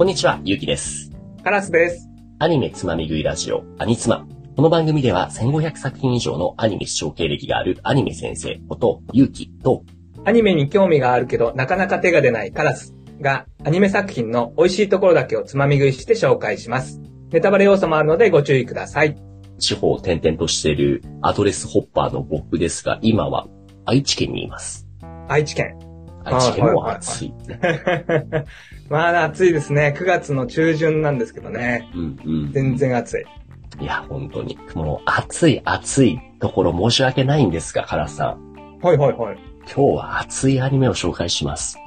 [0.00, 1.10] こんにちは、ゆうきです。
[1.44, 2.08] カラスです。
[2.38, 4.26] アニメつまみ食いラジオ、アニツマ。
[4.56, 9.84] この番組では1500作品以上のアニメ視聴経歴があるアニメ先生こと、ゆうきと、
[10.24, 16.98] アニメに興味があるけど、なかなか手が出ないカラスが、アニメ作品の美味しいところだけをつまみ食いして紹介します。
[17.30, 19.18] ネタバレ要素もあるのでご注意ください。
[19.58, 23.48] 地方を転々としているアドレスホッパーの僕ですが、今は
[23.84, 24.88] 愛知県にいます。
[25.28, 25.89] 愛知県。
[26.36, 27.34] 愛知県も暑い。
[28.88, 29.94] まあ暑いですね。
[29.96, 31.88] 9月の中旬なんですけどね。
[31.94, 32.52] うんうん。
[32.52, 33.24] 全然暑い。
[33.80, 34.58] いや、本当に。
[34.74, 38.78] もう暑い暑いところ申し訳ないんですが、カラスさん。
[38.82, 39.38] はいはいはい。
[39.72, 41.78] 今日は熱いアニメを紹介します。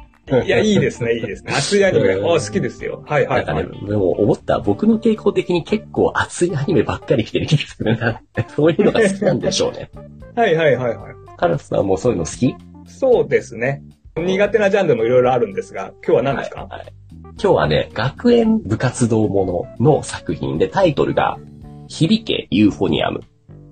[0.45, 1.51] いや、いいですね、いいですね。
[1.57, 2.13] 熱いアニメ。
[2.13, 3.03] うんお好きですよ。
[3.05, 8.21] はいはないんかねはい。、でも思った、僕の傾向的に結構熱いアニメばっかり来てる気がするな
[8.55, 9.89] そういうのが好きなんでしょうね。
[10.35, 11.13] はいはいはいはい。
[11.35, 12.55] カラスさんもそういうの好き？
[12.85, 13.81] そうですね。
[14.15, 16.93] 苦手なジャンルもいろいろあるんですが、今日は何ですか、はいはい
[17.41, 21.39] 今日はね、学園部活動ものの作品で、タイトルが、
[21.87, 23.21] 響けユーフォニアム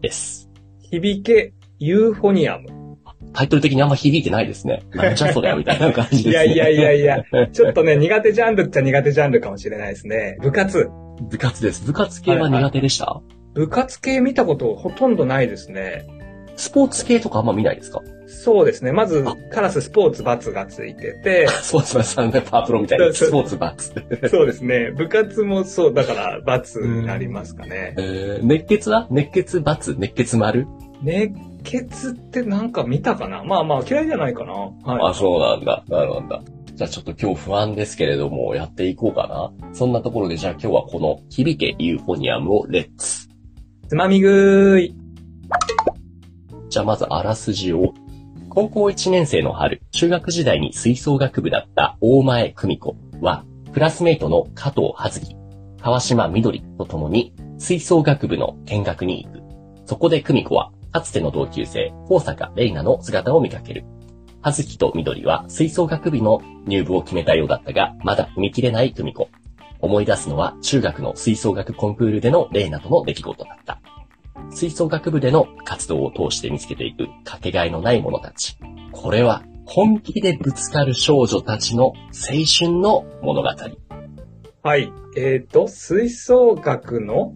[0.01, 0.49] です。
[0.81, 2.97] 響けユーフォニアム。
[3.33, 4.81] タイトル的にあんま響いてないですね。
[4.95, 6.53] なんじゃそりゃみたいな感じですね。
[6.53, 10.37] いやいやいやいや、 ちょっとね、苦手ジャンルっちゃ苦手ジャンルかもしれないですね。
[10.41, 10.89] 部活。
[11.29, 11.85] 部活です。
[11.85, 13.21] 部活系は苦手でした、
[13.53, 16.07] 部活系見たことほとんどないですね。
[16.55, 18.01] スポーツ系とかあんま見ないですか？
[18.43, 18.91] そうですね。
[18.91, 23.13] まずあ、カラススポーツバツがついてて、 スポーツマンさんね、パープロみたいな。
[23.13, 23.93] スポーツバツ。
[24.29, 24.91] そうですね。
[24.97, 27.93] 部活もそう、だからバツになりますかね。
[27.97, 29.07] えー、熱血は？
[29.11, 29.59] 熱血？
[29.61, 30.65] バツ熱血丸？
[31.03, 33.43] 熱血ってなんか見たかな？
[33.43, 34.53] まあまあ嫌いじゃないかな。
[34.53, 34.71] はい。
[35.11, 35.83] あ、そうなんだ。
[35.89, 36.39] なるほど。
[36.73, 39.51] じゃあちょっと今日不安ですけれども、やっていこうかな。
[39.73, 43.27] そんなところで、じゃあ今日はこの響けユーフォニアムをレッツ。
[43.89, 44.95] つまみ食い。
[46.69, 47.93] じゃあまずあらすじを。
[48.53, 55.37] 高校1年生の春、中学時代に吹奏楽部だった大前久美子は、クラスメイトの加藤葉月、
[55.81, 59.39] 川島みどりと共に吹奏楽部の見学に行く。
[59.85, 63.85] そこで久美子は、かつての同級生、高坂玲奈の姿を見かける。
[64.41, 69.29] 葉月とみどりは吹奏楽部の入部を決めたようだったが、まだ踏み切れない久美子。
[69.79, 73.79] 思い出すのは中学の吹奏楽コンクールでの玲奈との出来事だった。
[74.51, 78.57] 吹奏楽部での活動を通して見つけていくかけがえのない者たち。
[78.91, 81.93] これは本気でぶつかる少女たちの青
[82.45, 83.49] 春の物語。
[84.63, 84.91] はい。
[85.17, 87.33] えっ、と、吹奏楽の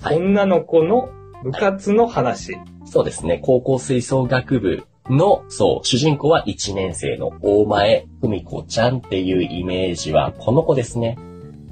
[0.00, 1.08] はい女の子の
[1.42, 2.56] 部活の話。
[2.84, 3.40] そうですね。
[3.42, 11.18] 高校吹奏楽部の、そう、主人公は1年生の大前久美子ちゃんっていうイメージはこの子ですね。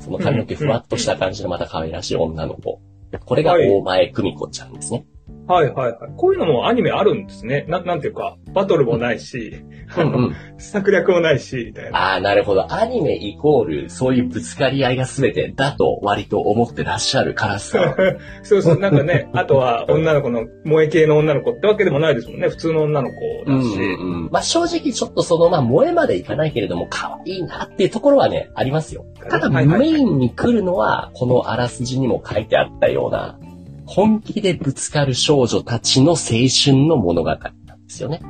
[0.00, 2.81] その髪の毛ふわっとした感じのまた可愛らしい女の子。
[3.19, 5.04] これが大前久美子ちゃんですね。
[5.47, 6.12] はいはいはい。
[6.16, 7.66] こういうのもアニメあるんですね。
[7.69, 9.62] ななんていうか、バトルもないし、
[9.94, 10.34] あの、うんうん。
[10.56, 11.99] 策略もないし、みたいな。
[11.99, 12.72] ああ、なるほど。
[12.72, 17.94] アニメイコール、そういうぶつかり合いが全てだと割と思ってらっしゃるからさ。
[18.43, 22.49] そうそう、なんかね、 あとは女の子の、萌え系の女の子ってわけでもないですもんね。
[22.49, 23.15] 普通の女の子
[23.47, 23.77] うんだし。
[23.77, 24.28] うんうん。
[24.33, 29.04] まあ正直ちょっとその、まあ萌えまでいかないけれども、可愛いなっていうところはね、ありますよ。
[29.28, 33.38] ただメインに来るのは、このあらすじにも書いてあったような、
[33.87, 37.50] 本気でぶつかる少女たちの青春の物語なんで
[37.89, 38.21] すよね。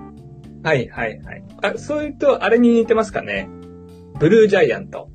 [0.63, 1.45] はいはいはい。
[1.63, 3.49] あ、そういうと、あれに似てますかね。
[4.19, 5.09] ブルージャイアント。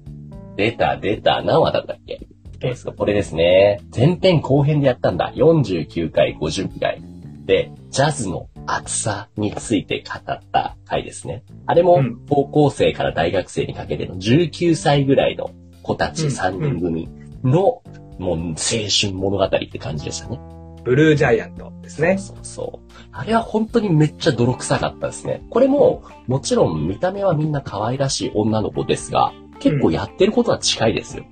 [0.56, 2.20] 出た出た、何話だったっけ？
[2.62, 3.80] えーと、これですね。
[3.96, 5.32] 前編後編でやったんだ。
[5.36, 7.02] 49回、50回。
[7.46, 11.44] で、ジャズの厚さについて語った回ですね。
[11.66, 15.52] あれもうん高校生から大学生にかけての19歳ぐらいの
[15.82, 17.10] 子たちうん3人組
[17.44, 17.82] の、
[18.20, 18.54] もう青
[18.90, 20.40] 春物語って感じでしたね。
[20.84, 22.18] ブルージャイアントですね。
[22.18, 22.92] そうそう。
[23.12, 25.44] あれは本当にめっちゃ泥臭かったですね。
[25.50, 31.26] これも、もちろん見た目はみんな可愛らしい女の子ですが、結構やってることは近いですよ。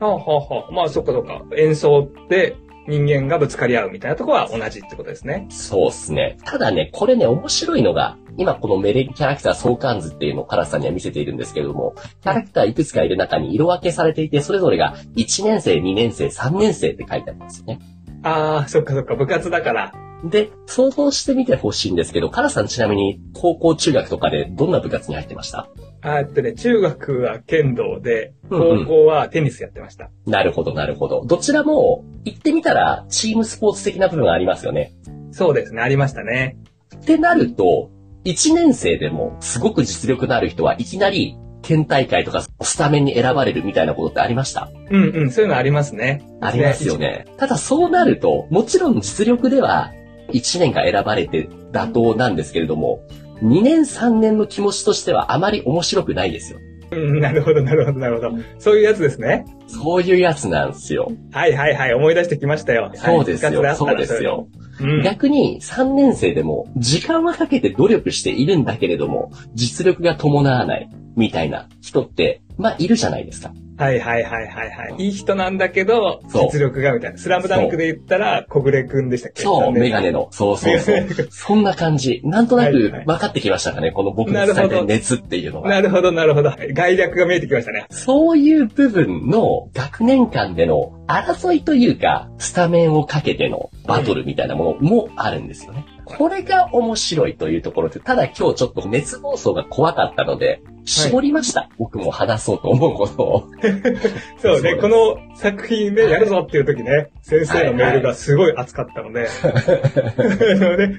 [0.00, 1.42] はあ、はあはあ、まあそっかそっか。
[1.56, 2.56] 演奏で
[2.90, 5.46] 人間がぶつかり合うみたいなところは同じってことですね。
[5.48, 6.36] そうっすね。
[6.44, 17.78] ただね、これね、面白いのが、今このメレキャラクター相関図っていうのをカラスさんには見せているんですけれども、キャラクターいくつかいる中に色分けされていて、それぞれが1年生、2年生、3年生って書いてありますよね。
[18.22, 19.14] ああ、そっかそっか。
[19.14, 19.92] 部活だから。
[20.22, 25.68] で、想像してみてほしいんですけど、カラスさんちなみに高校中学とかでどんな部活に入ってました？
[26.02, 30.10] あーえっとね、中学は剣道で、うんうん高校はテニスやってました。
[30.26, 31.24] なるほど、なるほど。
[31.24, 34.92] どちらも、言ってみたら、チームスポーツ的な部分がありますよね。
[35.32, 36.56] そうですね、ありましたね。
[36.96, 37.90] ってなると、
[38.24, 44.70] 1年生でもすごく実力のある人はいきなり県大会とかスタメンに選ばれるみたいなことってありました？
[44.90, 46.22] うんうん、そういうのありますね。
[46.42, 47.24] ありますよね。
[47.38, 49.92] ただそうなると、もちろん実力では
[50.28, 53.02] 1年が選ばれて妥当なんですけれども、
[53.42, 56.58] 2年3年の気持ちとしてはあまり面白くないですよ。
[56.92, 58.38] うん、なるほど、なるほど、なるほど。
[58.58, 59.44] そういうやつですね。
[59.66, 61.10] そういうやつなんですよ。
[61.32, 62.90] はいはいはい、思い出してきましたよ。
[62.94, 63.62] そうですよ。
[63.62, 64.48] はいそうですよ。。
[64.50, 73.52] 部活であったら逆に3年生でも時間はかけて努力しているんだけれども、実力が伴わないみたいな人って、まあいるじゃないですか。
[73.80, 75.04] うんはいはいはいはいはい。
[75.04, 77.18] いい人なんだけど、そう実力がみたいな。
[77.18, 79.42] スラムダンクで言ったら、小暮くんでしたっけ？
[79.42, 80.28] そう、メガネの。
[80.30, 81.06] そうそうそう。
[81.30, 82.20] そんな感じ。
[82.24, 85.70] なんとなくはいはい分かってきましたかね、この僕の伝えたい熱っていうのが。
[85.70, 86.52] なるほど、なるほど。
[86.72, 87.86] 概略が見えてきましたね。
[87.90, 95.86] そういう部分の学年間での争いというか、スタメンをかけてのバトルみたいなものもあるんですよね。
[96.04, 101.68] これが面白いというところで、ただ今日ちょっと熱暴走が怖かったので、絞りました。
[101.78, 103.48] 僕も話そうと思うことを。
[104.38, 109.26] そうね、この作品でやるぞっていう時ね、先生のメールがすごい熱かったので、 ね、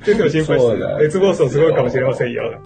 [0.04, 2.62] 先生も心配して、熱暴走すごいかもしれませんよ。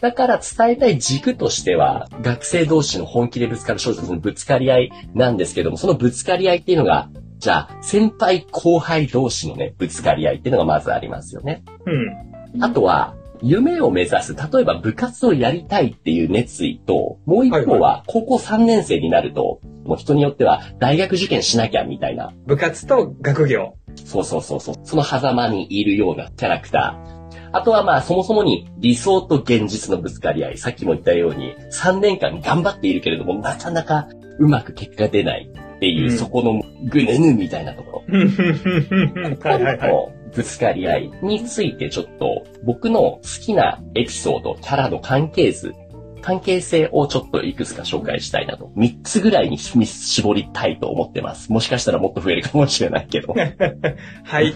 [0.00, 11.62] だから伝えたい軸としては、学生同士の本気でぶつかる小説のぶつかり合いなんですけども、そのぶつかり合いっていうのが、じゃあ、先輩後輩同士のね、ぶつかり合いっていうのがまずありますよね。
[11.86, 12.62] うん。
[12.62, 23.74] あとは、夢を目指す、例えば部活をやりたいっていう熱意と、もう一方は高校3年生になると、もう人によっては大学受験しなきゃみたいな、部活と学業。
[24.04, 27.22] そうそうそうそう、その狭間にいるようなキャラクター。
[27.54, 30.58] あとはまあそもそもに理想と現実のぶつかり合い。
[30.58, 34.08] さっきも言ったように3年間頑張っているけれどもなかなか
[34.38, 38.18] うまく結果が出ないっていう、うんそこのぐぬぬみたいなところ。
[38.18, 40.21] はいはいはい。
[40.32, 45.74] のぶつかり合いについてちょっと僕の好きなエピソード、キャラの関係図、
[46.22, 48.72] 関係性をちょっといくつか紹介したいなと。
[48.76, 51.52] 3つぐらいに絞りたいと思ってます。
[51.52, 53.34] もしかしたらもっと増えるかもしれないけど。
[54.24, 54.54] はい。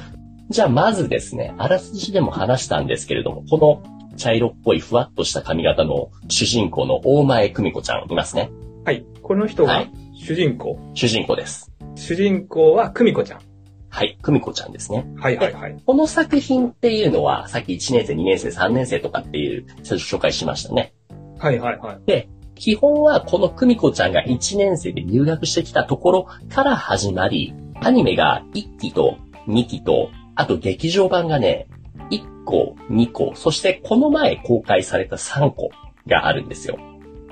[0.49, 8.51] じゃあまずですね、あらすじでも話したんですけれども、この茶色っぽいふわっとした髪型の主人公の大前久美子ちゃんいますね。
[8.85, 9.05] はい。
[9.23, 10.79] この人がはい主人公？
[10.95, 11.71] 主人公です。
[11.97, 13.41] 主人公は久美子ちゃん。
[13.97, 15.07] はい、久美子ちゃんですね。
[15.17, 15.83] はいはいはい。
[15.87, 20.93] この作品っていうのは、さっき1年生、2年生、3年生とかっていう、紹介しましたね。
[21.39, 22.29] はいはいはい。
[22.57, 29.17] 基本はこの久美子ちゃんが1年生で入学してきたところから始まり、アニメが1期と
[29.49, 31.67] 2期と、あと劇場版がね、
[32.11, 35.71] 1個、2個、そしてこの前公開された3個
[36.07, 36.77] があるんですよ。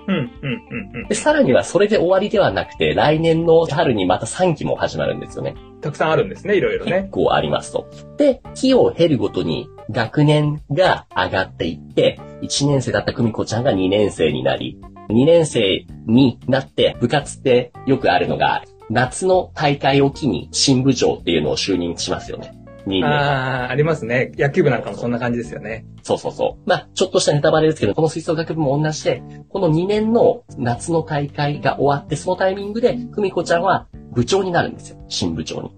[0.06, 1.08] うん、うん、うん、うん。
[1.08, 5.54] で、さらにはそれで終わりではなくて、来年の春にまた3期も始まるんですよね。
[5.80, 7.08] たくさんあるんですね、いろいろ結ね。
[7.10, 7.88] 構ありますと。
[8.16, 14.78] で、期を経るごとに学年が上がっていって、1年生だった久美子ちゃんが2年生になり、
[15.08, 22.53] 2年生になって部活ってよくあるのが、夏の大会を機に新部長っていうのを就任しますよね。
[22.86, 23.04] 2年。
[23.04, 24.32] ああ、ありますね。
[24.36, 25.86] 野球部なんかもそんな感じですよね。
[26.02, 26.68] そうそうそう。
[26.68, 34.98] まあ、ちょっとしたネタバレですけど、この吹奏楽部も同じで、この2年の夏の大会が終わって、そのタイミングで、久美子ちゃんは部長になるんですよ。
[35.08, 35.70] 新部長に。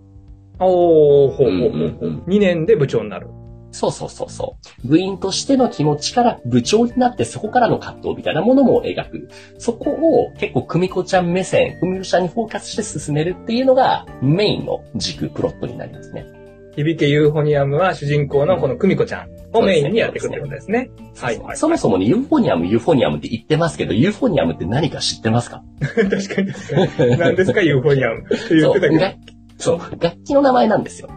[0.58, 1.48] おー、ほうほうほう。
[1.48, 3.28] うんうんうん2年で部長になる。
[3.76, 4.88] そうそうそうそう。
[4.88, 9.28] 部員としての気持ちから部長になってそこからの葛藤みたいなものも描く。
[9.58, 16.24] そこを結構久美子ちゃん目線、久美子ちゃんにフォーカスして進めるっていうのがメインの軸、プロットになりますね。
[16.76, 20.90] 響けユーフォニアムは主人公のこの久美子ちゃんをメインにやっていくってことですね。
[21.18, 21.56] はいはい。
[21.56, 25.62] そもそもね、ユーフォニアム、ユーフォニアムって言ってますけど、ユーフォニアムって何か知ってますか？
[25.80, 27.18] 確かに確かに。
[27.18, 29.00] 何ですか、ユーフォニアムって言そうってたけど。
[29.00, 29.16] 楽
[29.58, 31.08] そう、楽器の名前なんですよ。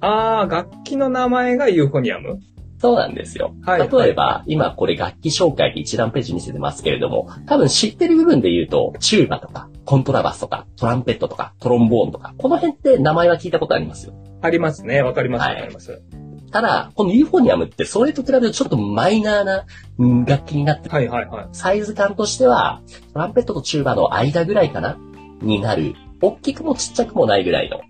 [0.00, 2.40] あー、楽器の名前がユーフォニアム？
[2.80, 3.54] そうなんですよ。
[3.62, 14.14] はい例えば、今これ楽器紹介で一覧ページ見せてますけれども、多分知ってる部分で言うと、チューバとか、コントラバスとか、トランペットとか、トロンボーンとか、この辺って名前は聞いたことありますよ。
[14.40, 15.02] ありますね。
[15.02, 16.02] わかります、はいわかります。
[16.50, 19.66] ただ、このユーフォニアムってそれと比べるとちょっとマイナーな
[19.98, 21.48] うん楽器になってるはいはいはい。
[21.52, 22.80] サイズ感としては、
[23.12, 24.96] トランペットとチューバの間ぐらいかな？
[25.42, 27.80] になる、大きくもちっちゃくもないぐらいの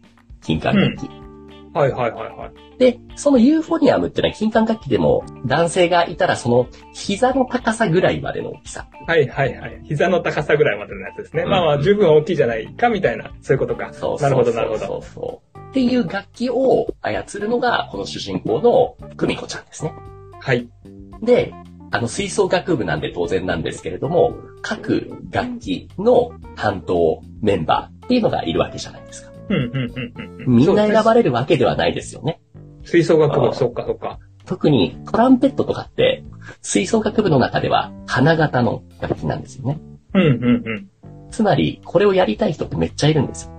[0.43, 1.09] 金管楽器。
[1.73, 2.79] はいはいはいはい。
[2.79, 8.89] で、そのユーフォニアムっていうのは金管楽器でも男性がいたらその膝の高さぐらいまでの大きさ。
[9.07, 9.81] はいはいはい。
[9.85, 11.43] 膝の高さぐらいまでのやつですね。
[11.45, 13.93] うんまあまあ、十分大きいじゃないかみたいな、そういうことか。
[13.93, 14.87] そうなるほどなるほど。
[14.87, 15.59] そうそう。
[15.71, 19.95] っていう楽器を操るのがこの主人公の久美子ちゃんですね。
[20.41, 20.69] はい。
[21.23, 21.55] で、
[21.93, 29.30] あの吹奏楽部なんで当然なんですけれども、各楽器の担当メンバーっていうのがいるわけじゃないですか。
[29.51, 30.57] うんうんうんうん。
[30.57, 32.41] みんな選ばれれるわけではないですよね。
[32.85, 34.19] 吹奏楽部、そっかそっか。
[34.47, 36.25] 特にトランペットとかって、
[36.63, 39.81] 吹奏楽部の中では花形の楽器なんですよね。
[40.15, 41.31] うんうんうん。
[41.31, 43.53] つまり、これをやりたい人ってめっちゃいるんですよ。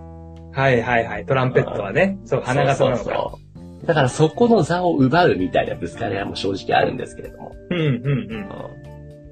[0.54, 1.26] はいはいはい。
[1.26, 3.04] トランペットはね、そう、花形なのか。
[3.04, 3.42] そうそうそう
[3.86, 7.56] だからそこの座を奪うみたいなぶつかり合いも正直あるんですけれども。
[7.72, 7.88] うんうん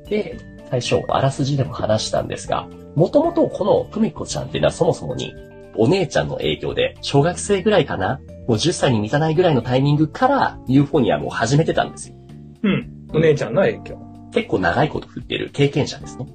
[0.04, 0.10] うん。
[0.10, 0.38] で、
[0.70, 5.34] 最初、あらすじでも話したんですが、もともとこの久美子ちゃんっていうのはそもそもに、
[5.80, 8.20] お姉ちゃんの影響で、小学生ぐらいかな？
[8.48, 12.16] もう10歳に満たないぐらいのタイミングからユーフォニアムを始めてたんですよ。
[12.64, 13.08] うん。
[13.14, 13.98] お姉ちゃんの影響。
[14.34, 16.28] 結構長いこと振ってる経験者ですね。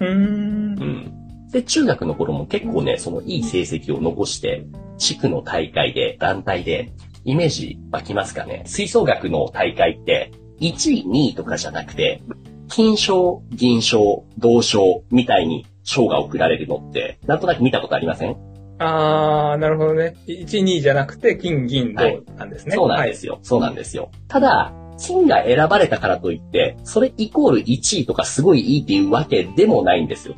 [0.00, 0.84] うーんう。
[0.84, 1.48] ん。
[1.50, 4.64] で、中学の頃も結構ね、そのいい成績を残して、
[4.96, 6.92] 地区の大会で、団体で、
[7.24, 8.62] イメージ湧きますかね？
[8.66, 12.22] 吹奏楽の大会って、1位、2位とかじゃなくて、
[12.68, 18.36] 金賞、銀賞、銅賞みたいに賞が贈られるのって、なんとなく見たことありません、
[18.78, 20.16] あー、なるほどね。
[20.26, 22.74] 1、2じゃなくて、金、銀、はい銅なんですね。
[22.74, 23.38] そうなんですよ。
[23.42, 24.10] そうなんですよ。
[24.28, 30.34] ただ、金が選ばれたからといって、それイコール1位とかすごいいいっていうわけでもないんですよ。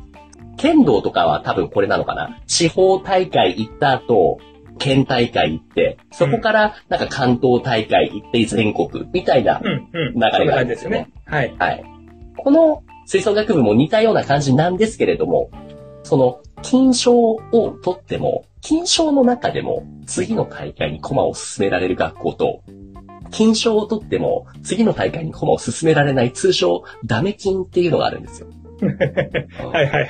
[0.57, 2.39] 剣道とかは多分これなのかな。
[2.45, 4.39] 地方大会行った後、
[4.77, 9.63] 県大会行って、そこからなんか関東大会行って全国みたいなはい。
[9.63, 10.13] うん、うん。
[10.13, 11.09] 流れがあるんそんな感じですよね。
[11.25, 11.55] はい。
[11.57, 11.83] はい。
[12.37, 15.49] この吹奏楽部も似たような感じなんですけれども、
[16.03, 17.39] その金賞を
[17.83, 22.61] 取っても、金賞の中でも次の大会に駒を進められる学校と、
[23.31, 28.47] 金賞を取っても次の大会に駒を進められない通称ダメ金っていうのがあるんですよ。
[28.81, 28.85] は
[29.83, 30.09] いはいはい。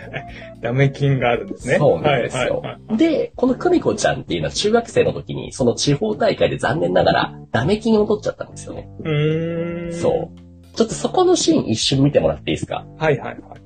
[0.61, 1.77] ダメ金があるんですね。
[1.79, 2.97] そうなんですよはいはいはい。
[2.97, 8.87] で、この久美子ちゃんっていうのは中学生の時にその地方大会で残念ながらダメ金を取っちゃったんですよね。
[8.99, 9.93] うーん。
[9.93, 10.75] そう。
[10.77, 12.85] ちょっとそこのシーン一瞬見てもらっていいですか？
[12.97, 13.58] はいはいはい。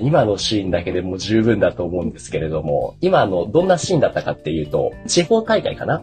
[0.00, 6.02] 今のシーンだけでも十分だと思うんですけれども、今のどんなシーンだったかっていうと、地方大会かな？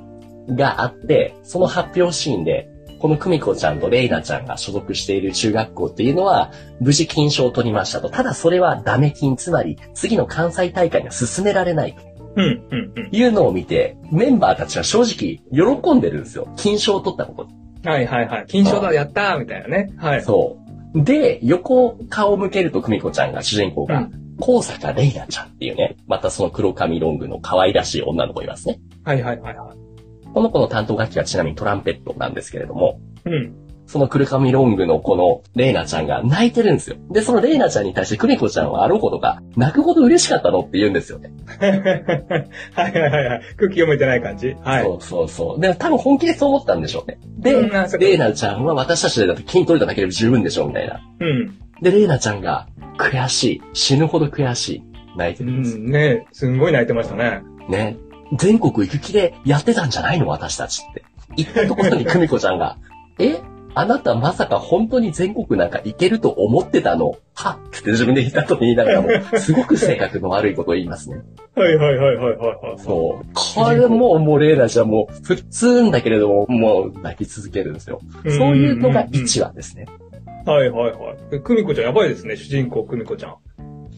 [0.50, 8.10] があって、その発表シーンで、この久美子ちゃんとレイナちゃんが所属している中学校っていうのは、無事金賞を取りましたと。
[8.10, 12.01] ただそれはダメ金、つまり次の関西大会には進められないと
[12.38, 13.10] うん、うん、うん。
[13.12, 16.48] いうのを見て、メンバーたちは正直喜んでるんですよ。
[16.56, 17.58] 金賞を取ったことに。
[17.84, 18.46] はいはいはい。
[18.48, 19.94] 金賞だ、やったーみたいなね。
[19.98, 20.22] はい。
[20.22, 20.67] そう。
[20.96, 28.79] で、横顔を向けると久美子ちゃんが、主人公がうん、高坂レイナちゃんっていうね、またその黒髪ロングの可愛らしい女の子いますね。
[29.03, 29.77] はいはいはいはい。
[30.34, 33.67] この子の担当楽器はちなみにトランペットなんですけれども、うん。
[33.88, 36.98] その黒髪ロングのこのレイナちゃんが泣いてるんですよ。
[37.10, 41.32] で、そのレイナちゃんに対して久美子ちゃんはあろうことか、泣くほど嬉しかったのって言うんですよね。
[41.60, 43.41] はいはいはいはい。
[43.56, 44.56] 空気読めてない感じ？
[44.62, 44.84] はい。
[44.84, 45.60] そうそうそう。
[45.62, 47.17] で、多分本気でそう思ったんでしょうね。
[47.39, 51.01] で、うんレイナちゃんは私たちでだって筋取れただけで十分でしょみたいな。
[51.20, 51.58] うん。
[51.82, 52.67] で、レイナちゃんが
[52.98, 53.62] 悔しい。
[53.74, 54.84] 死ぬほど悔しい。
[55.15, 55.84] 泣いてうるんですよ。
[55.84, 57.41] ん、ねすんごい泣いてましたね。
[57.70, 57.98] ね。
[58.38, 60.27] 全国行く気でやってたんじゃないの？
[60.27, 61.06] 私たちって。
[61.38, 62.77] 言ったところに久美子ちゃんが、
[63.20, 63.39] え？
[63.77, 67.12] あなたまさか本当に全国なんか行けると思ってたの？
[67.36, 71.22] はっって自分で言ったと言いながらも、 すごく性格の悪いことを言いますね。
[71.55, 72.79] はいはいはいはいはいはい。
[72.79, 73.25] そう。
[73.34, 78.00] これもう、もうレイナちゃんもう普通んだけれども、もう泣き続けるんですよ。
[78.25, 79.86] そういうのが1話ですね。
[80.46, 81.39] はいはいはい。
[81.41, 83.36] 久美子ちゃんやばいですね、主人公久美子ちゃん。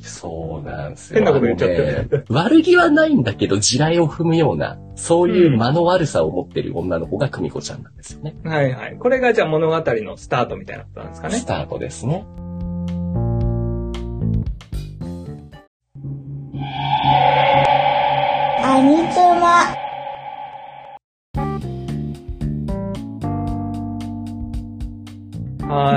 [0.01, 1.15] そうなんですよ。
[1.15, 8.35] 変なこと言っちゃってるね悪気はないんだけど、地雷を踏むような、そういう間の悪さを持ってる女の子が久美子ちゃんなんですよね。
[8.43, 8.97] はいはい。
[8.97, 11.45] これがじゃあ物語のスタートみたいなことなんですかねス。
[11.45, 12.25] タートですね。
[18.61, 19.88] アニツマ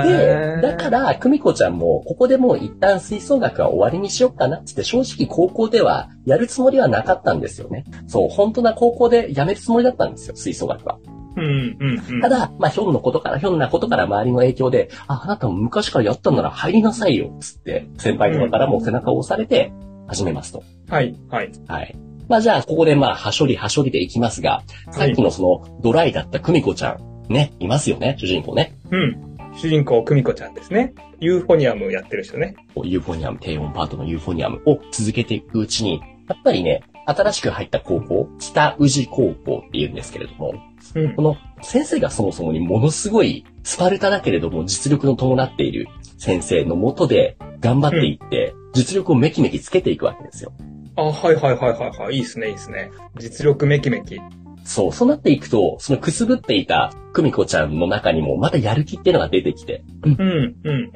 [0.03, 7.85] で、だから、久美子ちゃんも、ここでもう一旦吹奏楽は終わりにしよっかなってって、正直高校ではやるつもりはなかったんですよね。
[8.07, 10.99] そう、本当な高校で辞めるつもりだったんですよ、吹奏楽は。
[11.35, 12.21] うんうんうん。
[12.21, 19.71] ただ、まあ、ひょんのことから、ひょんなことから周りの影響で、あ、あなたも昔からやったんなら入りなさいよ、つって、先輩とかからも背中を押されて、
[20.07, 20.63] 始めますと。
[20.89, 21.51] はいはい。
[21.67, 21.95] はい。
[22.27, 28.75] まあ、じゃあ、ここでまあ、はしょりはしょりでいきますが、さっきのその、ドライだった久美子ちゃん、ね、いますよね、主人公ね。
[28.91, 29.32] うん。
[29.55, 30.93] 主人公久美子ちゃんですね。
[31.19, 32.55] ユーフォニアムやってる人ね。
[32.83, 40.53] ユーフォニアム、低音パートのユーフォニアムを続けていくうちに、やっぱりね、新しく入った高校、北宇治高校って言うんですけれども、
[40.95, 41.15] うん。
[41.15, 50.51] この先生がそもそもにものすごいスパルタだけれども実力の伴っている先生のもとで頑張っていって、実力をめきめきつけていくわけですよ。
[50.95, 52.15] あ、はいはいはいはいはい。
[52.15, 52.91] いいっすねいいっすね。
[53.17, 54.19] 実力めきめき。
[54.63, 60.91] そう、そうなっていくと、そのくすぶっていた久美子ちゃんの中にもまたやる気っていうのが出てきて、うんうん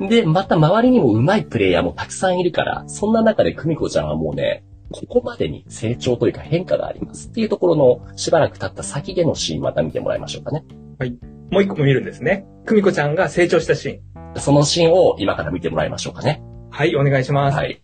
[0.00, 0.08] うん。
[0.08, 10.64] で、また周りにも上手いプレイヤーもたくさんいるから、そんな中で久美子ちゃんはもうね、ここまでに成長というか変化がありますっていうところのしばらく経った先でのシーンまた見てもらいましょうかね。
[11.50, 12.46] もう一個も見るんですね。
[12.66, 14.40] 久美子ちゃんが成長したシーン。
[14.40, 16.42] そのシーンを今から見てもらいましょうかね。
[16.70, 17.56] はい、お願いします。
[17.56, 17.80] はい。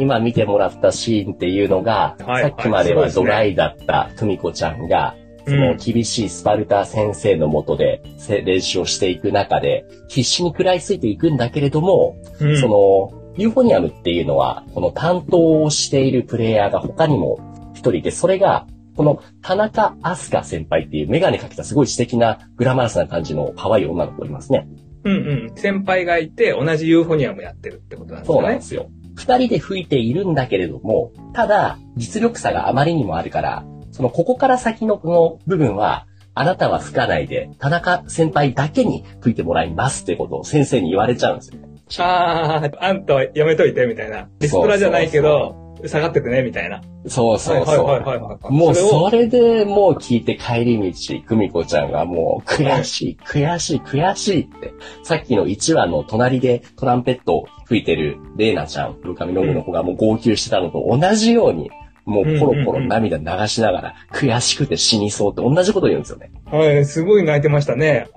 [0.00, 5.14] 今見てもらったシーンっていうのが、はいさっきまではドライだった久美子ちゃんが、
[5.46, 18.66] その厳しいスパルタ先生のもとでせ練習をしていく中で、必死に食らいついていくんだけれども、うんその、ユーフォニアムっていうのは、この担当をしているプレイヤーが他にも一人で、それが、
[18.96, 24.68] この田中あすか先輩っていうメガネかけたすごい素敵なグラマラスな感じの可愛い女の子いますね。
[25.04, 25.52] うんうん。
[25.56, 28.40] 先輩がいて、同じユーフォニアムやってるってことなんですよね。
[28.40, 28.90] そうなんですよ。
[29.14, 41.68] 二人で吹いているんだけれども、ただ、実力差があまりにもあるから、その、ここから先のこの部分は、あなたは吹かないで、田中先輩だけに吹いてもらいますってことを先生に言われちゃうんですよね。
[41.98, 44.28] ああ、あんたはやめといて、みたいな。
[44.38, 46.82] リストラじゃないけど、下がっててね、みたいな。
[47.06, 47.84] そうそうそう。
[47.84, 48.52] はいはいはいはい。
[48.52, 54.72] もうそれでもう聞いて帰り道、久美子ちゃんがもう悔しい、悔しい、悔しいって。
[55.02, 61.70] さっきの1話の隣でトランペットを吹いてるレイナちゃん、ルカミノグの子がもう号泣してたのと同じように、
[62.04, 66.32] もうポロポロ涙流しながら悔しくて死にそうって同じこと言うんですよね。
[66.46, 68.08] はい、すごい泣いてましたね。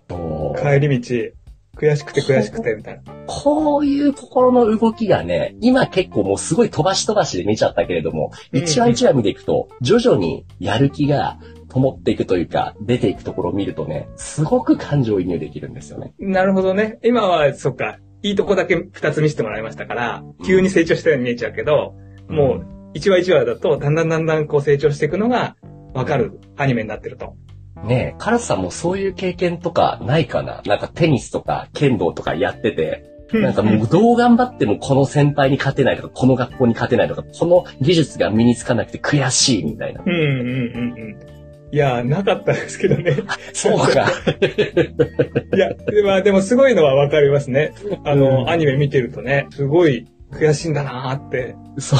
[0.58, 1.44] 帰り道。
[1.76, 3.02] 悔しくて悔しくて、みたいな。
[3.28, 11.38] こういう心の動きがね、今結構もうすごい飛ばし飛ばしで見ちゃったけれども、うん一話一話見ていくと、徐々にやる気が
[11.70, 16.14] 灯っていくというか、出ていくところを見るとね、すごく感情移入できるんですよね。
[16.20, 17.00] なるほどね。
[17.04, 21.94] 今は、そっか、いいとこだけ二つ見せてもらいましたから、急に成長したように見えちゃうけど、
[22.30, 25.56] もう、一話一話だと、だんだんだんだんこう成長していくのが、
[25.94, 27.36] わかるアニメになってると。
[27.84, 30.62] ねえ、カラスさんもそういう経験とかないかな？
[30.66, 33.04] なんかテニスとか剣道とかやってて、
[33.34, 40.02] なんかもうどう頑張ってもこの先輩に勝てないとか、この学校に勝てないとか、この技術が身につかなくて悔しいみたいな。
[40.06, 41.43] うんうんうんうん。
[41.74, 43.16] いや、なかったですけどね。
[43.52, 44.06] そうか。
[45.56, 47.74] いや、でまあでもすごいのはわかりますね。
[48.04, 51.56] あの、うんアニメ見てるとね、すごい悔しいんだなーって。
[51.80, 52.00] そう。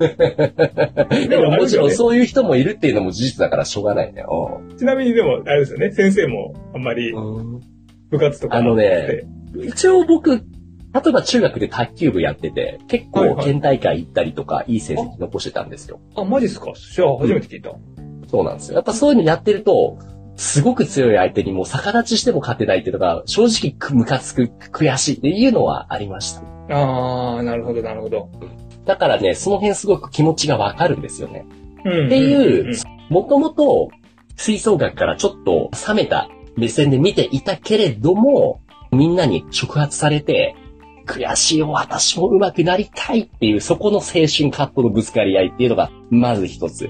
[1.28, 4.24] でももちろんそういう人もいるっていうのも事実だからしょうがないね。
[4.78, 7.60] ちなみにでも、あれですよね、先生もあんまりうん
[8.08, 9.24] 部活とかあのね
[9.62, 10.40] 一応僕、例
[11.08, 16.00] えば中学で卓球部やってて、結構はいはい県大会行ったりとか、いい成績残してたんですよ。
[16.16, 16.72] あ、マジっすか？
[16.94, 17.72] じゃあ初めて聞いた。
[18.30, 18.76] そうなんですよ。
[18.76, 19.98] やっぱそういうのやってると、
[20.36, 26.42] すごく強い相手にもう逆立ちしても勝てないっていうのが、正直くムカつく、悔しいっていうのはありました。
[26.70, 28.30] あー、なるほど、なるほど。
[28.86, 31.44] だからね、その辺すごく気持ちがわかるんですよね。
[31.84, 32.06] うん。
[32.06, 32.74] っていううん
[33.10, 33.90] もともと、
[34.36, 38.60] 吹奏楽からちょっと冷めた目線で見ていたけれども、
[38.92, 40.54] みんなに触発されて、
[41.06, 46.88] 悔しいよ、私も上手くなりたいっていう、そこの青春カットのぶつかり合いっていうのが、まず一つ。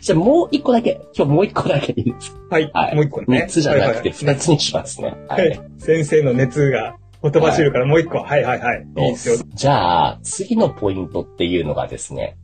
[0.00, 2.34] じゃあもう一個だけ、今日もう一個だけいいです。
[2.50, 3.26] はい、はいもう一個ね。
[3.40, 5.14] 三つじゃなくてはいはい二つにしますね。
[5.28, 5.80] ははいい。
[5.80, 8.18] 先生の熱がほとばしるからもう一個。
[8.18, 8.86] はいはいはい。
[8.98, 9.36] いいですよ。
[9.54, 12.36] じゃあ、次のポイントっていうのがですね、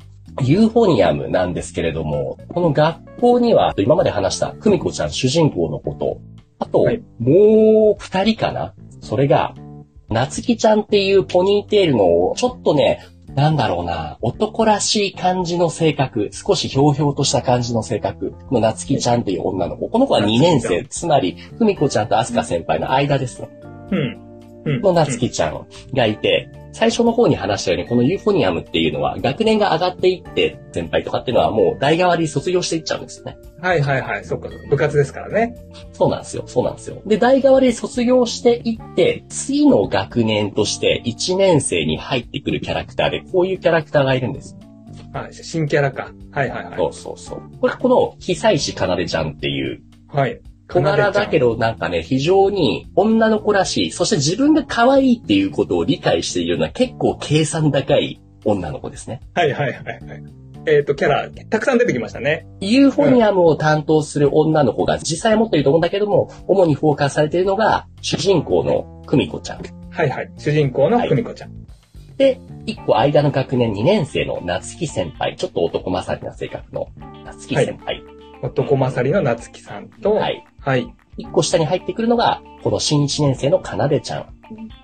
[0.42, 6.20] ユーフォニアムなんですけれども、この学校には、今まで話した久美子ちゃん主人公のこと、
[6.58, 8.74] あと、はいもう二人かな？
[9.00, 9.54] それが、
[10.08, 13.00] 夏希ちゃんっていうポニーテールの、ちょっとね、
[13.34, 19.88] なんだろうな、男らしい感じの性格、少しひょうひょうとした感じの性格の夏希ちゃんっていう女の子。
[19.88, 23.48] この子は2年生、つまり、久美子ちゃんと飛鳥先輩の間ですね。
[23.92, 24.29] うん。
[24.64, 24.80] うん。
[24.80, 33.36] の夏希ちゃんがいて、最初の方に話したように、このユーフォニアムっていうのは、学年が上がっていって、先輩とかっていうのはもう代替わり卒業していっちゃうんですよね。
[33.60, 34.24] はいはいはい。
[34.24, 34.48] そっか。
[34.68, 35.56] 部活ですからね。
[35.92, 36.44] そうなんですよ。
[36.46, 37.02] そうなんですよ。
[37.06, 44.56] で、代替わり卒業していって、次の学年として1年生に入ってくるキャラクターで、こういうキャラクターがいるんです。
[45.12, 45.34] はい。
[45.34, 46.12] 新キャラか。
[46.30, 46.76] はいはいはい。
[46.76, 47.42] そうそうそう。
[47.60, 50.40] これ、この、久石かなでちゃんっていう、はい。
[50.70, 51.54] 小柄だけど。
[51.54, 59.20] どなんかね、非常に女の子らしい、そして自分が可愛いっていうことを理解しているような結構計算高い女の子ですね。
[59.34, 60.40] はいはいはいはい。
[60.66, 62.46] えっ、と、キャラ、たくさん出てきましたね。
[62.60, 69.62] ユーフォニアムを担当する女の子が実際持っていると思うんだけども、主にフォーカスされているのが主人公の久美子ちゃん。
[69.90, 70.30] はいはい。
[70.36, 71.60] 主人公の久美子ちゃん。
[72.18, 76.88] で、一個間の学年2年生の夏希先輩、ちょっと男勝りな性格の
[77.24, 78.02] 夏希先輩。
[78.42, 80.20] 男勝りの夏希さんと、は。
[80.20, 80.49] はいい。
[80.60, 80.94] はい。
[81.16, 84.26] 一個下に入ってくるのが、この新1年生のかなでちゃん。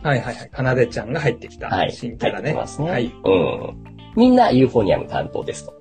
[0.03, 0.51] はいはいはい。
[0.51, 1.69] かなでちゃんが入ってきた。
[1.69, 1.93] はい。
[1.93, 2.51] 新キャラね。
[2.51, 2.91] 入ってますね。
[2.91, 3.07] はい。
[3.07, 3.97] うん。
[4.17, 5.75] みんなユーフォニアム担当ですと。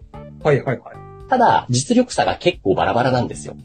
[0.43, 0.95] はいはいはい。
[1.29, 3.55] ただ、実力差が結構バラバラなんですよ。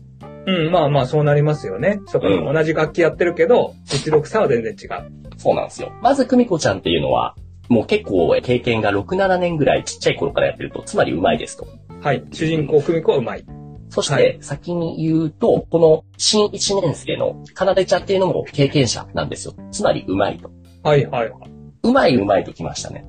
[0.46, 2.00] うん、まあまあそうなりますよね。
[2.06, 5.12] そこにうん同じ楽器やってるけど、実力差は全然違う。
[5.36, 5.92] そうなんですよ。
[6.02, 7.34] まず、久美子ちゃんっていうのは、
[7.68, 11.66] もう結構経験が6、7年ぐらいちっちゃい頃からやってると、つまり上手いですと。
[12.02, 12.24] はい。
[12.32, 13.44] 主人公久美子はうまい。
[13.90, 19.54] そしはて、先に言うと、この新1年生のかなでちゃんっていうのも経験者なんですよ。
[19.70, 20.50] つまり上手いと。
[20.82, 21.50] はいはいはい。
[21.82, 23.04] 上手い上手いときましたね。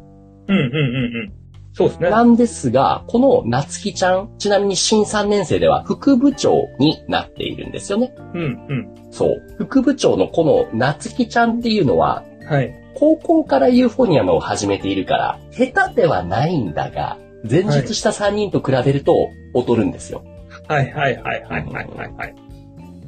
[0.48, 1.42] うんうんうん
[1.74, 2.10] そうですね。
[2.10, 8.14] なんですが、この夏希ちゃん、ちなみに新3年生では副部長になっているんですよね。
[8.34, 9.12] うん、うん。
[9.12, 9.42] そう。
[9.58, 12.76] 副部長のこの夏希ちゃんっていうのは、はい。
[12.96, 17.18] 高校からユーフォニアムを始めているから、下手ではないんだが、
[17.50, 20.24] 前述した3人と比べると劣るんですよ。
[20.72, 22.36] はい、はい、はい、はい、はい、はいはい。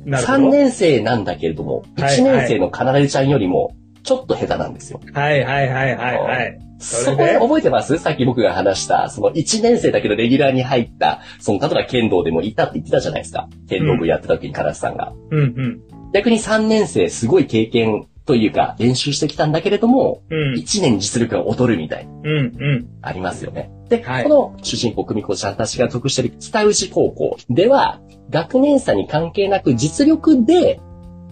[0.06, 0.50] なるほ3ど。
[0.50, 5.00] 年生なんだけれども、はい1年生のかなでちゃんよりも、ちょっと下手なんですよ。
[5.14, 6.60] はい、はい、はい、はい、はい。
[6.80, 7.40] そそれで？
[7.40, 7.98] こ覚えてます？
[7.98, 13.48] さっき僕が話した、その1年生だけどレギュラーに入った、その、例えば剣道でもいたって言ってたじゃないですか。
[13.70, 15.14] 剣道部やってた時にカラスさんが。
[15.32, 15.82] うん、
[16.14, 20.38] 逆に3年生すごい経験というか練習してきたんだけれども、うん。
[20.38, 22.06] うん、1年実力が劣るみたい。
[22.06, 22.88] うん、うん。
[23.02, 23.72] ありますよね。
[23.90, 30.80] で、はいこの主人公、久美子ちゃんたちが属している北宇治高校では、学年差に関係なく実力で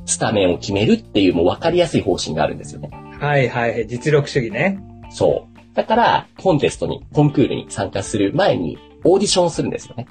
[0.05, 2.89] スタメンを決めるっていうもう分かりやすい方針があるんですよね。
[3.19, 4.79] はい、はい、実力主義ね。
[5.09, 5.75] そう。
[5.75, 10.07] だから、コンテストに、コンクールに参加する前にオーディションをするんですよね。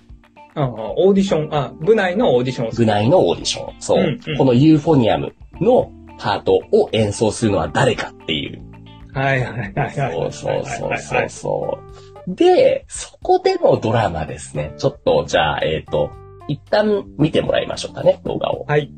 [0.56, 2.70] うん、うんオーディション、あ、部内のオーディション。
[2.74, 3.74] 部内のオーディション。
[3.78, 4.02] そう。
[4.02, 8.62] うんうんこのユーフォニアムのパートを演奏するのは誰かっていう。
[9.14, 9.92] はい、はい、はい、はい。
[9.92, 11.78] そうそうそうはいそうそ
[12.28, 12.35] う。
[12.35, 14.74] で、そこでのドラマですね。
[14.76, 16.11] ちょっと、じゃあ、えっ、と、
[16.46, 18.64] 一旦見てもらいましょうかね、動画を。
[18.68, 18.92] はい。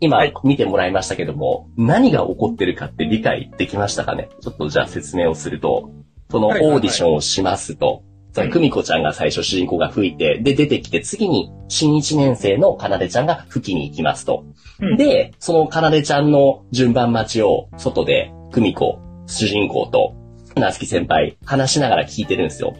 [0.00, 4.28] 今、はい見てもらいましたけども、何が起こってるかって理解できましたかね？
[4.40, 5.90] ちょっとじゃあ説明をすると、
[6.30, 8.04] そのオーディションをしますと、
[8.38, 14.44] その久美子ちゃんが最初主人公が吹いて、で、出てきて、次に新一年生のかなでちゃんが吹きに行きますと。
[14.80, 20.14] うんで、そのかなでちゃんの順番待ちを外で、久美子、主人公と、
[20.54, 22.76] なつき先輩、話しながら聞いてるんですよ。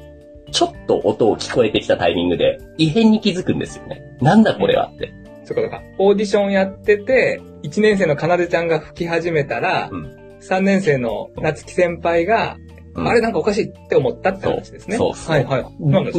[0.50, 4.16] ちょっと音を聞こえてきたタイミングで、異変に気づくんですよね。
[4.20, 5.12] なんだこれはって。
[5.44, 5.82] そういうことか。
[5.98, 12.56] オーディションやってて、1年生のかなでちゃんが吹き始めたら、うん3年生の夏希先輩が、
[12.98, 14.96] うんあれなんかおかしいって思ったって話ですね。
[14.96, 15.66] そうそうはいはい。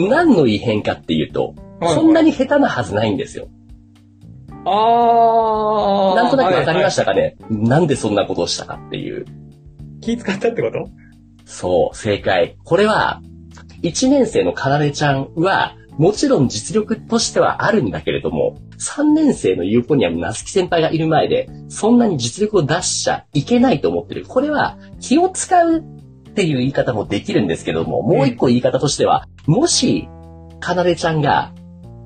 [0.09, 3.47] 何の異変かっていうと、はいそんなに下手なはずないんですよ。
[4.65, 6.15] あー。
[6.15, 9.25] なんとなくわかりまししたかね、なんでそんなことをしたかっていう。
[9.25, 9.31] た。
[10.01, 10.89] 気使ったってこと？
[11.45, 12.57] そう、正解。
[12.63, 13.21] これは、
[13.81, 24.25] 1年生のかなでちゃんは、もちろん実力としてはあるんだけれども、3年生のユーフォニアムなつき先輩がいる前で、そんなに実力を出しちゃいけないと思ってる。
[24.25, 25.83] これは気を使う
[26.39, 30.08] っていう言い方もできるんですけども、もう一個言い方としては、もし、
[30.62, 31.52] かなでちゃんが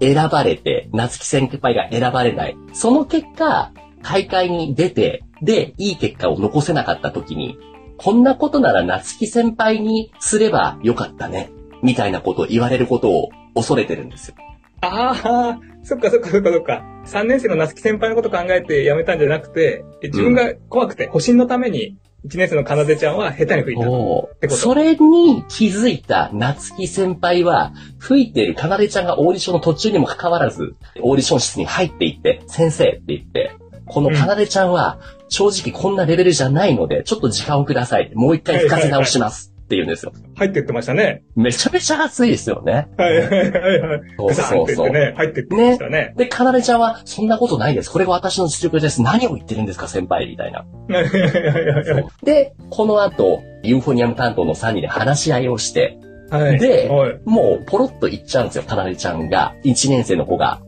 [0.01, 2.57] 選ばれて、なつき先輩が選ばれない。
[2.73, 7.59] その結果、大会に出て、で、いい結果を残せなかった時に、
[7.97, 11.51] こんなことなら夏木先輩にすればよかったね。
[11.83, 14.35] みたいなことを言われることを恐れてるんですよ。
[14.81, 16.83] ああ、そっかそっかそっかそっか。
[17.05, 23.83] 3年生の夏希先輩のこと考えて辞めたんじゃなくて、え自分が怖くて、保身のために、1年生のかなでちゃんは下手に吹いた。
[23.83, 33.51] てことそれに気づいた夏木先輩は、吹いてるかなでちゃんがオーディションの途中にもかかわらず、オーディション室に入っていって、先生って言って、
[33.85, 38.11] このかなでちゃんは、正直こんなレベルじゃないので、ちょっと時間をください。
[38.15, 39.52] もう一回吹かせ直します。
[39.63, 40.11] って言うんですよ。
[40.35, 41.23] 入ってってましたね。
[41.35, 42.89] めちゃめちゃ熱いですよね。
[42.97, 44.01] はいはいはいはい。
[44.17, 44.91] そうそうそう。
[44.91, 46.13] 入ってってましたね。
[46.17, 47.89] で、かなでちゃんは、そんなことないです。
[47.89, 49.01] これが私の実力です。
[49.01, 50.59] 何を言ってるんですか、先輩みたいな。
[50.59, 55.97] はいはいはいはいはいで、この後、ユーフォニアム担当の3人で話し合いをして、
[56.29, 56.59] はい。
[56.59, 57.19] ではい。
[57.25, 59.55] もうポロッと言っちゃうんですよ、かなでちゃんが。
[59.63, 60.61] 1年生の子が。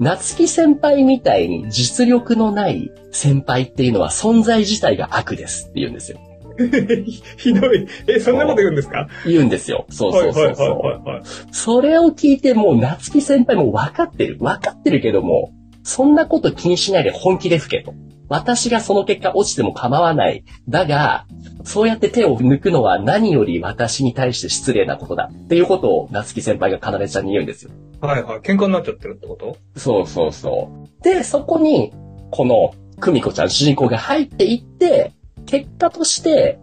[0.00, 6.18] 夏木先輩みたいに実力のない先輩っていうのは存在自体が悪ですって言うんですよ。
[7.36, 7.86] ひどい。
[8.06, 9.08] え、そんなこと言うんですか？
[9.26, 9.86] 言うんですよ。
[9.90, 10.68] そうそうそうそう。
[10.68, 11.22] はいはいはいはい。
[11.52, 14.38] それを聞いてもう夏木先輩も分かってる。
[14.38, 17.94] 分かってるけども、そんなこと気にしないで本気で吹けと。
[18.28, 20.44] 私がその結果落ちても構わない。
[20.68, 21.26] だが、
[21.62, 25.30] そうやって手を抜くのは何より私に対して失礼なことだ。
[25.32, 27.70] っていうことを夏木先輩がかなでちゃんに言うんですよ。
[28.00, 28.38] はいはい。
[28.40, 29.56] 喧嘩になっちゃってるってこと？
[29.76, 31.04] そうそうそう。
[31.04, 31.92] で、そこに、
[32.30, 35.12] この、久美子ちゃん主人公が入っていって、
[35.54, 36.58] 結果として、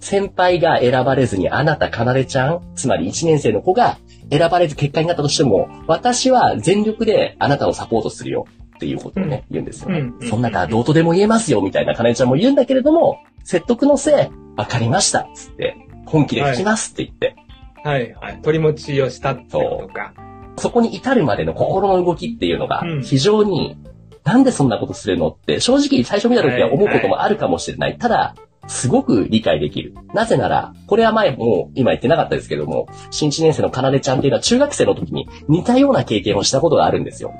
[0.00, 3.98] 先輩が選ばれずにあなたかなでちゃん、つまり1年生の子が
[4.30, 10.00] 選ばれず結果になったとしても、私は全力であなたをサポートするよっていうことをね、言うんですよね。
[10.00, 14.14] うんそんなからどうとでも言えますよみたいなかなでちゃんも言うんだけれども、説得のせい、
[14.56, 17.34] わかりました、つって、本気で聞きますって言って、
[17.82, 18.42] はいはい。
[18.42, 20.12] 取り持ちをしたってことか。
[20.58, 23.78] そこに至るまでの心の動きっていうのがうん非常に、
[24.28, 27.96] なんでそんなことするのって正直最初見た時は思うこともあるかもしれない。
[27.96, 28.34] ただ、
[28.66, 29.94] すごく理解できる。
[30.12, 37.32] なぜなら、これは前も今言ってなかったですけども、新1年生のかなでちゃんっていうのは中学生の時に似たような経験をしたことがあるんですよ。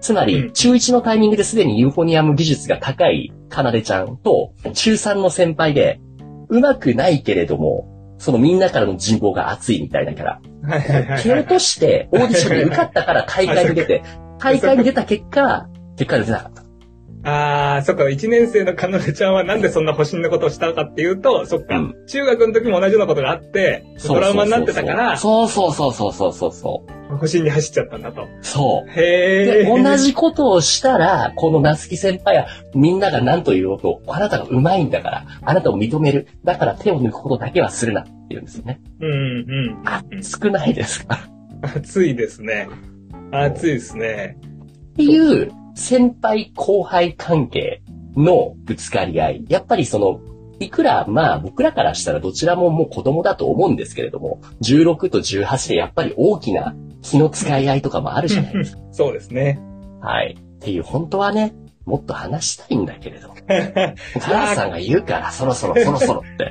[0.00, 6.00] つまり、うん中1のタイミングですでにユーフォニアム技術が高いかなでちゃんと、中3の先輩で、
[6.48, 10.40] うまくないけれども、そのみんなからの人望が熱いみたいなキャラ。
[10.64, 14.02] はいはいはい蹴落として、オーディションに受かったから 大会に出て、
[14.40, 16.62] 大会に出た結果、結果出なかった。
[17.24, 27.16] ああ、そっか、1年生のかなでちゃんはなんでそんな保身のことをしたかっていうと、そっか、うん中学の時も同じようなことがあって、トラウマになってたから、そうそうそうそうそうそうそう。
[27.16, 28.28] 保身に走っちゃったんだと。
[28.40, 28.90] そう。
[28.90, 29.82] へで、え。
[29.82, 36.28] 同じことをしたら、この夏木先輩は、みんなが何と言おうと、あなたが上手いんだから、あなたを認める。
[36.44, 38.80] だから手を抜くことだけはするなって言うんですよね。
[39.00, 40.18] うんうん。
[40.18, 41.18] 熱くないですか？
[41.62, 42.68] 暑いですね。
[43.32, 44.36] 暑いですね。
[44.92, 47.82] っていう、先輩後輩関係
[48.16, 49.44] のぶつかり合い。
[49.48, 50.20] やっぱりその、
[50.58, 58.82] いくら、まあ僕らからしたらどちらももう子供だと思うんですけれども、16と18でやっぱり大きな気の使い合いとかもあるじゃないですか。
[58.90, 59.60] そうですね。
[60.00, 60.36] はい。
[60.36, 63.34] っていう、本当はね、もっと話したいんだけれども。
[64.20, 66.50] 母さんが言うから、そろそろそろそろって。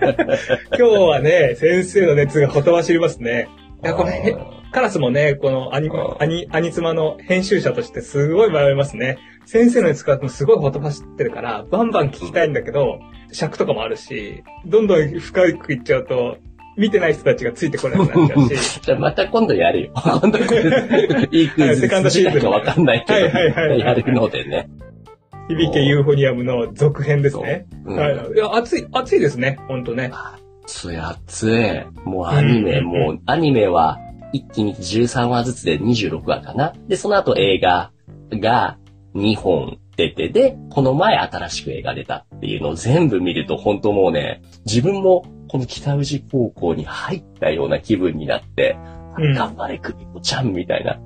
[0.78, 3.46] 今日はね、先生の熱がほとばしりますね。
[3.82, 4.34] いや、これ、
[4.74, 9.18] カラスもね、このアニうん、アニ、アニツマの編集者としてすごい迷いますね。
[9.46, 12.98] 先生の熱がすごいほとばしってるから、バンバン聞きたいんだけど、
[13.30, 16.38] 尺とかもあるし、どんどん深くいっちゃうと、
[16.76, 18.80] 見てない人たちがついてこれなくなっちゃうし。
[18.82, 19.92] じゃあまた今度やるよ。
[19.94, 20.38] 今 度
[21.30, 24.68] いいクイズセカンドシーズンかわかんないけど、はいはいはいはいやるのでね。
[25.48, 27.66] 響けユーフォニアムの続編ですね。
[27.84, 28.14] うんはい。
[28.34, 29.56] いや、熱い、熱いですね。
[29.68, 30.10] ほんとね。
[30.64, 31.84] 熱い熱い。
[32.04, 33.98] もうアニメ、う んもうアニメは
[34.34, 36.74] 一気に13話ずつで26話かな。
[36.88, 37.92] で、その後映画
[38.32, 38.76] が
[39.14, 48.76] 2本出て、で、この前新しく映画出たっていうのを全部見ると本当もうね、自分もこの北宇治高校に入ったような気分になって、
[49.16, 50.98] うん頑張れ、クミコちゃんみたいな。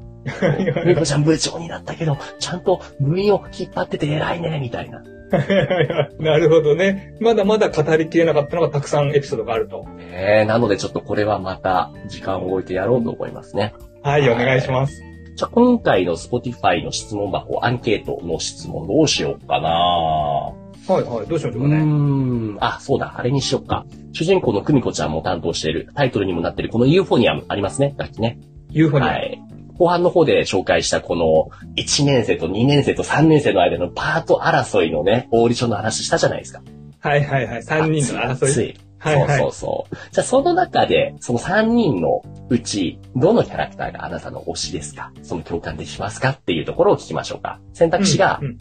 [0.80, 5.02] クミコちゃん部長になったけど、ちゃんと部員を引っ張ってて偉いね、みたいな。
[6.18, 7.14] なるほどね。
[7.20, 9.86] まだまだ語りきれなかったのがたくさんエピソードがあると。
[10.12, 13.74] えー、なのでちょっとこれはまた時間を置いてやろうと思いますね。
[14.02, 15.02] はい、お願いします。
[15.36, 21.84] じゃあ今回の Spotify の質問箱、アンケートの質問どうしようかなはいはい、どうしましょううーかね。
[21.84, 22.56] ん。
[22.60, 23.84] あ、そうだ、あれにしよっか。
[24.12, 28.38] 主人公の久美子ちゃんも担当している、タイトルにもなっているこのユーフォニアムありますね、楽器ね。
[28.70, 29.16] ユーフォニアム。
[29.16, 29.40] はい。
[29.78, 36.62] 後半の方で紹介したこの1年生と2年生と3年生の間のパート争いのね、オーディションの話したじゃないですか。
[37.00, 37.62] はいはいはい。
[37.62, 38.78] 3人の争い。
[38.98, 39.96] はいはいそうそうそう。
[40.10, 45.12] じゃあその中で、その3人のうち、どのキャラクターがあなたの推しですか？
[45.22, 46.30] その共感できますか？
[46.30, 47.60] っていうところを聞きましょうか。
[47.72, 48.58] 選択肢がうん、うん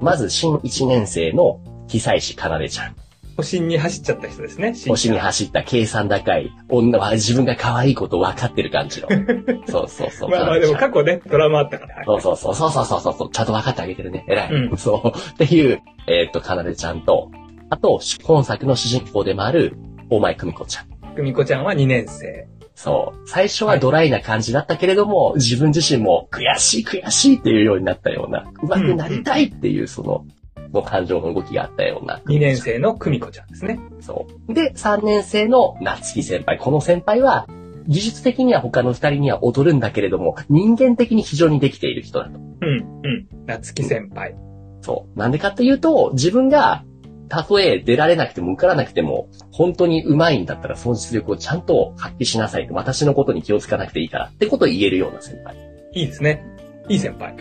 [0.00, 2.96] まず新1年生の久石かなでちゃん。
[3.40, 4.74] 星に走っちゃった人ですね。
[4.86, 9.08] 星に走った計算高い女は自分が可愛いこと分かってる感じの。
[9.66, 10.30] そうそうそう。
[10.30, 11.96] まあまあでも過去ね、ドラマあったから。
[11.96, 13.30] はいそうそうそうそうそうそうそう。
[13.30, 14.24] ちゃんと分かってあげてるね。
[14.28, 14.52] 偉い。
[14.52, 15.18] うんそう。
[15.18, 17.30] っていう、えーっと、かなでちゃんと、
[17.70, 19.76] あと、今作の主人公でもある、
[20.10, 20.86] 大前久美子ちゃん。
[21.16, 22.48] 久美子ちゃんは2年生。
[22.74, 23.28] そう。
[23.28, 30.24] 最初はドライな感じだったけれども、自分自身も悔しい悔しいっていうようになったような、上手くなりたいっていうその、
[30.72, 32.20] の感情の動きがあったような。
[32.26, 33.80] 2年生の久美子ちゃんですね。
[34.00, 34.54] そう。
[34.54, 36.58] で、3年生の夏木先輩。
[36.58, 37.46] この先輩は、
[37.86, 42.38] 技術的には他の2人には劣るんだけれども、人間的に非常にできている人だと。
[42.38, 43.28] うん、うん。
[43.46, 44.36] 夏木先輩。
[44.82, 45.18] そう。
[45.18, 46.84] なんでかっていうと、自分が、
[47.28, 52.74] たとえ出られなくても受からなくても、本当に上手いんだったらその実力をちゃんと発揮しなさいと。
[52.74, 55.56] 私のことに気をつかなくていいからってことを言えるような先輩。
[55.94, 56.44] いいですね。
[56.88, 57.36] いい先輩。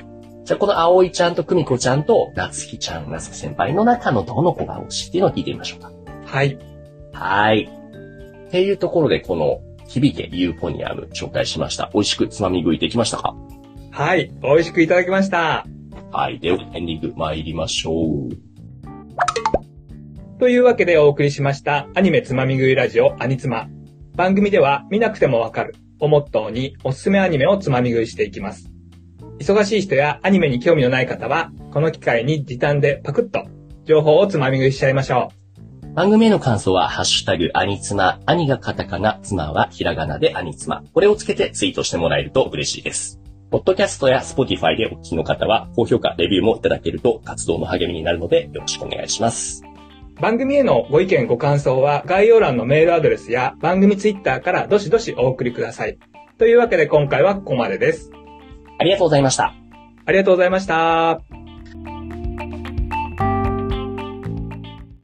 [0.49, 5.91] じゃあこの葵ちゃんと久美子ちゃんと夏希ちゃん、夏希先輩の中のどの子が推しっていうのを聞いてみましょうか。
[6.25, 6.57] はい。
[7.13, 7.69] はーい。
[8.47, 11.91] っていうところでこの響けユーフォニアム紹介しました。
[11.93, 13.35] 美味しくつまみ食いできましたか？
[13.91, 14.31] はい。
[14.41, 15.67] 美味しくいただきました。
[16.11, 16.39] はい。
[16.39, 18.29] ではエンディング参りましょう。
[20.39, 23.67] というわけでお送りしましたアニメつまみ食いラジオアニツマ。
[24.15, 28.68] 番組では見なくてもわかるをモットーにおすすめアニメをつまみ食いしていきます。
[29.39, 33.47] 忙しい人やアニメに興味のない方は、この機会に時短でパクッと
[33.85, 35.31] 情報をつまみ食いしちゃいましょ
[35.95, 40.83] 番組への感想は、ハッシュタグ、アニつま、アニがカタカナ、つまはひらがなでアニつま。
[40.93, 43.19] これをつけてツイートしてもらえると嬉しいです。
[43.49, 49.63] ポッドキャストやスポティファイでお聞きの方は、高評価、レビューもいただけると活動の励みになるので、よろしくお願いします。
[50.17, 50.21] う。
[50.21, 55.97] 番組へのご意見ご感想は概要欄のメールアドレスや番組ツイッターからどしどしお送りください。
[56.37, 58.11] というわけで今回はここまでです。
[58.79, 59.53] ありがとうございました。
[60.05, 61.38] ありがとうございました。